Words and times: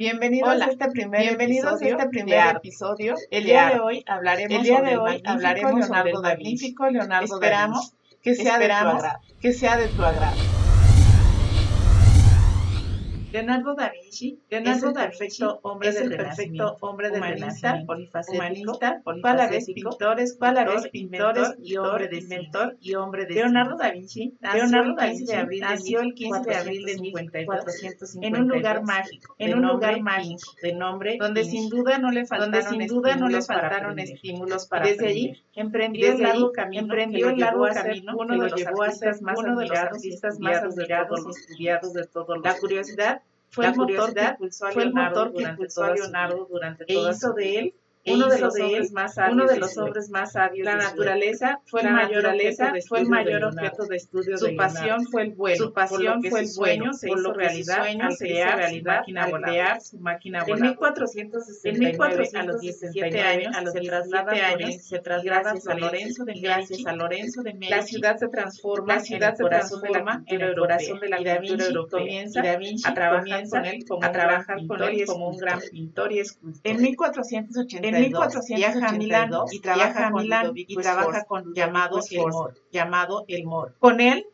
Bienvenidos 0.00 0.48
a 0.62 0.64
este 0.64 0.90
primer 0.92 1.20
bienvenidos 1.20 1.72
episodio 1.74 1.98
a 1.98 1.98
este 1.98 2.08
primer 2.08 2.56
episodio. 2.56 3.14
El 3.30 3.44
día 3.44 3.68
de 3.68 3.80
hoy 3.80 4.02
hablaremos 4.06 4.56
El 4.56 4.62
día 4.64 4.78
sobre 4.78 4.90
de 4.92 4.96
hoy 4.96 5.22
hablaremos 5.26 5.86
sobre 5.86 5.88
Leonardo 5.88 6.16
el 6.16 6.22
da 6.22 6.34
Vinci. 6.36 6.42
magnífico 6.72 6.88
Leonardo 6.88 7.26
da 7.28 7.34
Esperamos 7.46 7.92
Vinci. 7.92 8.16
que 8.22 8.34
sea 8.34 8.44
de 8.44 8.48
tu 8.48 8.62
Esperamos 8.62 8.94
agrado. 9.04 9.20
que 9.42 9.52
sea 9.52 9.76
de 9.76 9.88
tu 9.88 10.02
agrado. 10.02 10.59
Leonardo 13.40 13.74
da 13.74 13.90
Vinci 13.90 14.38
Leonardo 14.50 14.76
es 14.76 14.84
el 14.84 14.92
da 14.92 15.04
perfecto 15.04 15.46
Vinci 15.46 15.58
hombre 15.62 15.88
es 15.88 15.94
del 15.94 16.12
el 16.12 16.16
perfecto 16.18 16.76
hombre 16.80 17.10
del 17.10 17.20
humanista, 17.20 17.82
polifacético, 17.86 18.44
humanista, 18.44 19.00
fue 19.02 19.30
a 19.30 19.34
la 19.34 19.48
vez 19.48 19.64
pintores, 19.64 20.38
fue 20.38 20.48
a 20.48 20.52
la 20.52 20.64
vez 20.64 20.88
pintor, 20.88 21.32
pintores 21.32 21.54
y 21.62 21.76
hombre 21.76 22.08
de 22.08 22.18
inventor 22.18 22.76
y 22.82 22.94
hombre 22.96 23.24
de 23.24 23.34
Leonardo 23.34 23.76
da 23.78 23.90
Vinci 23.92 24.34
Leonardo 24.40 24.94
da 24.94 25.10
15 25.10 25.44
Vinci 25.46 25.60
nació 25.60 26.00
el 26.00 26.12
15 26.12 26.50
de 26.50 26.54
abril 26.54 26.84
de 26.84 26.98
1452 26.98 27.64
1452 27.64 28.18
en 28.22 28.36
un 28.36 28.48
lugar 28.48 28.82
mágico, 28.82 29.34
en 29.38 29.54
un 29.54 29.66
lugar 29.66 30.00
mágico 30.02 30.52
de 30.62 30.72
nombre 30.74 31.16
donde 31.18 31.44
sin 31.44 31.70
duda 31.70 31.98
no 31.98 32.10
le 32.10 32.26
faltaron 32.26 32.52
donde 32.52 32.68
sin 32.68 32.86
duda 32.88 33.16
no 33.16 33.28
le 33.28 33.38
estímulos 33.38 33.46
para 33.46 33.70
faltaron 33.70 33.98
estímulos 33.98 34.66
para 34.66 34.86
desde 34.86 35.06
allí 35.06 35.42
emprendió 35.54 36.12
el 36.12 36.20
largo 36.20 36.52
camino 36.52 36.82
emprendió 36.82 37.30
el 37.30 37.38
largo 37.38 37.66
camino 37.68 38.12
uno 38.18 38.34
de 38.34 38.38
lo 38.38 38.48
los 38.48 38.54
llevó 38.54 38.82
a 38.82 38.90
ser 38.90 39.08
artistas 39.08 39.22
más 39.22 39.38
admirados 39.38 40.38
más 40.40 40.62
admirados 40.62 41.08
todos 41.08 41.20
y 41.20 41.26
los 41.26 41.38
estudiados 41.38 41.92
de 41.94 42.06
todos 42.06 42.36
los 42.36 42.44
La 42.44 42.58
curiosidad 42.58 43.22
fue 43.50 43.64
La 43.64 43.70
el 43.72 43.76
motor 43.76 44.14
que 44.14 44.26
impulsó 44.26 44.66
a 44.66 44.72
Leonardo 44.72 45.26
durante 45.26 45.62
impulsó 45.62 45.84
a 45.84 45.86
toda 45.88 45.96
su 45.96 46.46
durante 46.48 46.84
e 46.86 46.94
toda 46.94 47.10
hizo 47.12 47.28
su 47.28 47.34
de 47.34 47.44
vida. 47.44 47.60
él 47.60 47.66
E 47.66 47.74
uno 48.06 48.28
de 48.28 48.36
hizo 48.36 48.44
los 48.46 48.54
de 48.54 48.60
él 48.60 48.66
hombres 48.72 48.92
más 48.92 49.14
sabios 49.14 49.34
uno 49.34 49.46
de 49.46 49.58
los 49.58 49.76
hombres 49.78 50.10
más 50.10 50.32
sabios 50.32 50.64
La 50.64 50.74
de 50.76 50.80
su 50.82 50.88
naturaleza 50.88 51.60
fue 51.66 51.80
el 51.80 51.86
La 51.86 51.92
mayor 51.92 52.22
naturaleza 52.24 52.64
objeto 52.68 52.74
de 52.74 52.82
fue 52.88 52.98
el 52.98 53.04
estudio 53.04 53.04
de 53.04 53.10
mayor 53.24 53.44
objeto 53.44 53.86
de 53.86 53.96
estudio 53.96 54.38
Su 54.38 54.56
pasión 54.56 55.06
fue 55.06 55.22
el 55.22 55.30
vuelo, 55.32 55.56
Su 55.64 55.72
pasión 55.72 56.22
fue 56.24 56.40
el 56.40 56.48
su 56.48 56.54
sueño 56.54 56.92
se 56.94 57.08
hizo 57.10 57.32
realidad 57.34 57.80
al 58.00 58.16
crear 58.16 58.52
su 58.52 58.58
realidad 58.58 58.98
máquina 58.98 59.24
al 59.24 59.30
voladora. 59.30 59.52
crear 59.52 59.80
su 59.82 59.98
máquina 59.98 60.38
En 60.40 60.44
voladora. 60.46 60.70
1469, 60.70 61.70
En 61.70 61.78
1417 61.80 62.38
a 62.38 62.44
los 62.44 62.60
17 62.60 63.20
años, 63.20 63.46
años, 63.46 63.56
a 63.56 63.60
los 63.62 63.72
se 63.72 63.80
17 63.80 63.90
traslada 63.90 64.32
a 64.32 64.46
años, 64.48 64.82
se 64.82 64.98
traslada 65.00 65.54
Lorenzo 65.80 66.24
de 66.24 66.34
gracias 66.40 66.70
Medici, 66.70 66.88
a 66.88 66.92
Lorenzo 66.92 67.42
de 67.42 67.54
Medici, 67.54 67.70
la 67.70 67.82
ciudad 67.82 68.16
se 68.16 68.28
transforma 68.28 68.94
la 68.94 69.00
ciudad 69.00 69.28
en 69.28 69.30
el 69.30 69.36
se 69.36 69.42
corazón 69.42 69.80
de 69.82 69.88
la 69.90 69.98
transforma 69.98 70.12
cultura 70.18 70.34
en 70.36 70.40
el 70.42 70.56
corazón 70.56 70.96
europea. 70.96 71.00
de 71.00 71.08
la 71.08 71.20
y 71.20 71.24
Da 71.24 71.36
cultura 71.36 71.40
Vinci 71.40 71.66
europea. 71.66 72.00
comienza 72.00 72.40
a 72.40 72.94
trabajar 72.94 73.18
comienza 73.20 73.56
con 73.58 73.66
él 73.66 73.84
como 73.86 74.02
a 74.02 74.06
un 74.06 74.12
trabajar 74.12 74.46
gran 74.46 74.66
con 74.68 74.78
pintor 74.78 74.90
él 74.90 74.94
y 75.00 75.04
como 75.04 75.28
un 75.28 75.36
gran 75.36 75.58
escultor. 75.58 75.70
pintor 75.70 76.12
y 76.12 76.18
escultor. 76.20 76.60
En 76.64 76.80
1482, 76.80 77.89
En 77.96 78.02
1482 78.02 78.56
viaja 78.56 78.88
a 78.88 78.92
Milán 78.92 79.30
y 79.50 79.60
trabaja 79.60 80.06
a 80.06 80.10
con 80.10 80.22
Milán 80.22 80.52
y 80.54 80.76
trabaja 80.76 81.24
con 81.24 81.54
llamado 81.54 82.00
el 82.08 82.54
llamado 82.70 83.24
Moro. 83.44 83.74
Con 83.78 84.00
él 84.00 84.26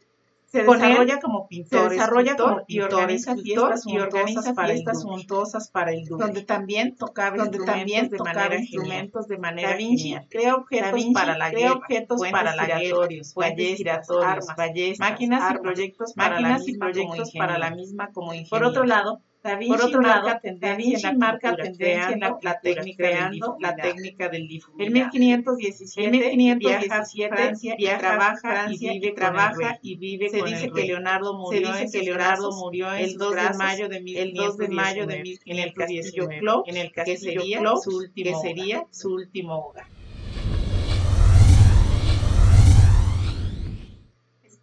se 0.47 0.61
él 0.61 0.67
desarrolla 0.67 1.21
como 1.21 1.43
Se 1.43 1.49
pintor, 1.49 1.91
desarrolla 1.91 2.31
escultor 2.33 2.55
como 2.55 2.65
y 2.69 2.81
organiza 2.81 3.37
fiestas 3.37 3.87
y 3.87 3.99
organiza 3.99 4.55
para 4.55 4.69
fiestas 4.69 5.03
suntuosas 5.03 5.69
para 5.71 5.93
el 5.93 6.05
Duque, 6.05 6.25
donde 6.25 6.43
también 6.43 6.97
tocaba 6.97 7.37
donde 7.37 7.59
instrumentos 7.59 7.75
también 7.75 8.11
de 8.11 8.17
tocaba 8.17 8.35
manera 8.37 8.61
instrumentos 8.61 9.29
de 9.29 9.39
manera 9.39 9.71
Da 9.71 9.77
Vinci 9.77 10.03
genial. 10.05 10.27
crea 10.31 10.55
objetos 10.55 10.87
Da 10.87 10.95
Vinci 10.95 11.13
para 11.15 11.37
la 11.37 11.51
crea 11.51 11.69
guerra, 11.69 11.75
objetos 11.75 12.21
para 12.31 12.57
la 12.57 12.67
guerra, 12.67 12.79
giratorios, 12.79 13.35
puentes 13.35 13.57
ballestas, 13.57 13.77
giratorios, 13.77 14.25
armas, 14.25 14.57
ballestas, 14.57 15.11
máquinas 15.11 15.41
y 15.41 15.45
armas, 15.45 15.63
proyectos 15.63 16.13
para 16.15 16.41
la 16.41 16.59
y 16.65 16.79
proyectos 16.79 17.33
para 17.37 17.59
la 17.59 17.71
misma 17.71 18.13
como 18.13 18.33
ingeniero. 18.33 18.51
Por 18.51 18.65
otro 18.65 18.85
lado, 18.85 19.21
Da 19.47 19.55
Vinci 19.57 19.77
Por 19.77 19.87
otro 19.87 20.01
lado, 20.01 20.27
Da 20.61 20.75
Vinci 20.75 21.03
la 21.03 21.13
marca 21.13 21.55
tendencia 21.55 22.11
en 22.11 22.21
la, 22.21 22.61
técnica 22.61 22.83
del 22.83 22.97
creando 22.97 23.57
la 23.61 23.73
difuminado. 23.73 23.95
técnica 23.95 24.29
del 24.29 24.43
En 24.43 24.49
difuminado. 24.49 25.11
1517, 25.13 26.33
En 26.33 26.59
viaja 26.59 26.81
1517 26.81 27.25
a 27.25 27.37
Francia, 27.37 27.75
y 27.75 27.77
viaja 27.77 27.99
trabaja 27.99 28.41
Francia 28.41 28.93
y 28.93 28.99
vive 28.99 29.13
trabaja 29.15 29.79
y 29.83 29.97
vive 29.97 30.31
Se 30.31 30.39
con 30.41 30.49
dice 30.49 30.65
el 30.65 30.73
que. 30.73 30.85
Leonardo 30.85 31.31
Se 31.51 31.61
murió 31.61 31.73
dice 31.73 31.99
que 31.99 32.05
Leonardo 32.05 32.53
murió 32.53 32.93
el 32.93 33.11
sus 33.11 33.19
2 33.19 33.35
de 33.35 33.51
mayo 33.55 33.89
de 33.89 33.97
el 33.99 34.35
2 34.35 34.57
de 34.57 34.69
mayo 34.69 35.07
de 35.07 35.23
1519 35.23 35.41
en 35.47 35.59
el 35.59 35.75
castillo 35.75 36.29
1519, 36.29 36.39
Clos, 36.39 36.63
en 36.67 36.77
el 36.77 36.89
que 36.89 36.93
castillo 36.93 37.43
sería 37.43 37.59
Clos, 37.61 37.83
su 37.85 37.97
último 37.97 38.25
que 38.25 38.35
hogar. 38.35 38.43
sería 38.43 38.87
su 38.91 39.15
último 39.15 39.55
hogar. 39.59 39.87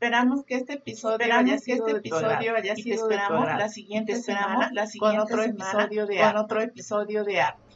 Esperamos 0.03 0.43
que 0.45 0.55
este 0.55 0.73
episodio 0.73 1.17
Esperamos 1.21 1.39
haya 1.39 1.59
que 1.63 1.75
sido 1.75 1.87
este 1.87 1.95
tu 1.99 2.15
agrado. 2.15 2.41
episodio 2.41 2.55
haya 2.55 2.75
y 2.75 2.85
te 2.85 2.97
sido 2.97 3.07
de 3.07 3.19
tu 3.21 3.33
esperamos 3.33 3.53
la 3.53 3.69
Y 3.69 3.69
siguiente 3.69 4.05
te 4.05 4.19
esperamos 4.19 4.67
semana 4.67 4.71
la 4.71 4.87
con 4.95 5.17
siguiente 5.17 5.19
otro 5.19 5.43
semana 5.43 5.89
episodio 5.89 6.05
de 6.07 6.19
con 6.19 6.23
arte. 6.23 6.37
otro 6.37 6.61
episodio 6.61 7.23
de 7.23 7.41
arte. 7.41 7.72